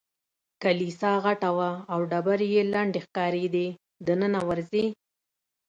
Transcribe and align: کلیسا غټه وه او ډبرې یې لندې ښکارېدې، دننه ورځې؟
کلیسا 0.63 1.11
غټه 1.23 1.49
وه 1.57 1.71
او 1.91 1.99
ډبرې 2.11 2.47
یې 2.55 2.63
لندې 2.73 2.99
ښکارېدې، 3.05 3.67
دننه 4.07 4.39
ورځې؟ 4.49 4.85